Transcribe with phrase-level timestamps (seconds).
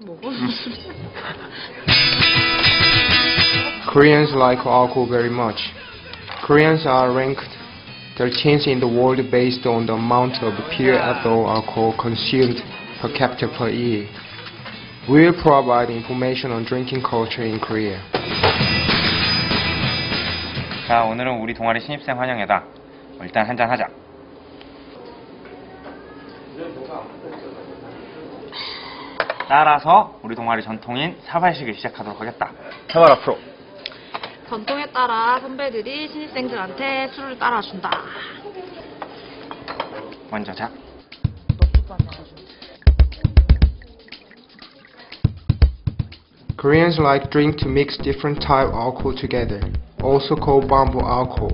[3.93, 5.55] Koreans like alcohol very much.
[6.45, 7.47] Koreans are ranked
[8.17, 12.57] 13th in the world based on the amount of pure ethyl alcohol consumed
[13.01, 14.09] per capita per year.
[15.09, 18.01] We will provide information on drinking culture in Korea.
[20.87, 22.63] 자, 오늘은 우리 동아리 신입생 환영회다.
[23.21, 23.87] 일단 한잔 하자.
[29.49, 32.51] 따라서 우리 동아리 전통인 사발식을 시작하도록 하겠다.
[32.89, 33.37] 사발 앞으로.
[34.49, 37.89] 전통에 따라 선배들이 신입생들한테 술을 따라준다.
[40.29, 40.69] 먼저 자.
[46.57, 49.61] Koreans like drink to mix different type of alcohol together,
[50.01, 51.53] also called bamboo alcohol.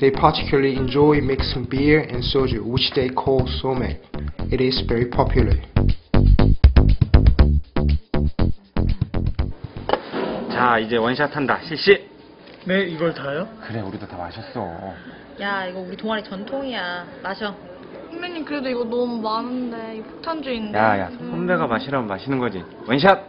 [0.00, 4.00] They particularly enjoy mixing beer and soju, which they call somek.
[4.50, 5.54] It is very popular.
[10.57, 11.59] 자, 이제 원샷 한다.
[11.63, 12.09] 실시.
[12.65, 13.47] 네, 이걸 다요?
[13.61, 14.91] 그래, 우리도 다 마셨어.
[15.39, 17.05] 야, 이거 우리 동아리 전통이야.
[17.21, 17.53] 마셔.
[18.09, 22.63] 선배님 그래도 이거 너무 많은데 이거 폭탄주의인데 야, 야, 선배가 마시라면 마시는 거지.
[22.87, 23.23] 원샷.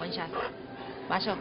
[0.00, 0.28] 원샷.
[1.08, 1.36] 마셔.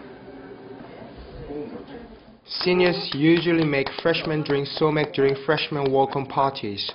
[2.61, 6.85] Seniors usually make freshmen drink somek during freshman welcome parties.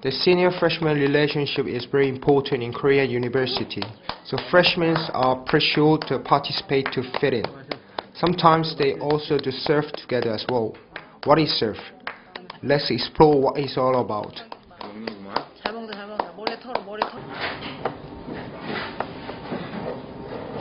[0.00, 3.82] The senior-freshman relationship is very important in Korea University,
[4.24, 7.44] so freshmen are pressured to participate to fit in.
[8.14, 10.76] Sometimes they also do surf together as well.
[11.24, 11.76] What is surf?
[12.62, 14.40] Let's explore what it's all about.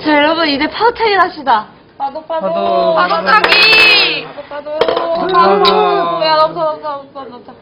[0.03, 2.47] 자 여러분 이제 파도 타기 합시다 파도, 파도.
[2.47, 2.95] 파도.
[2.95, 6.25] 파도 타기 파도, 파도 파도.
[6.25, 7.53] 야 넘쳐 넘쳐 넘쳐 넘쳐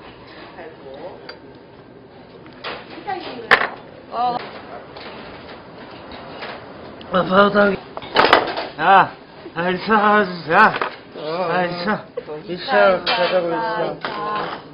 [4.12, 4.59] 어.
[7.13, 7.77] 아, 바로 타기.
[8.81, 9.13] 야,
[9.55, 10.53] 알았어, 알았어.
[10.53, 10.75] 야,
[11.17, 12.05] 알았어.
[12.49, 14.65] 있어, 가자고 있어.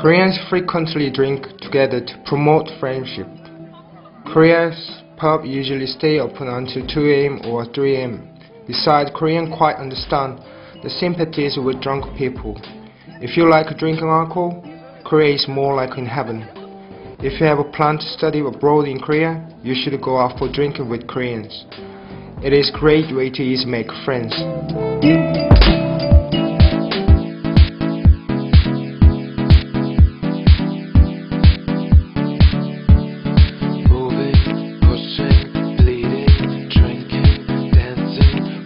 [0.00, 3.26] Koreans frequently drink together to promote friendship.
[4.26, 7.40] Korea's pub usually stay open until 2 a.m.
[7.46, 8.28] or 3 a.m.
[8.66, 10.40] Besides, Koreans quite understand
[10.82, 12.60] the sympathies with drunk people.
[13.22, 14.62] If you like drinking alcohol,
[15.09, 16.47] Korea is more like in heaven.
[17.17, 20.47] If you have a plan to study abroad in Korea, you should go out for
[20.51, 21.65] drinking with Koreans.
[22.43, 24.35] It is great way to easily make friends.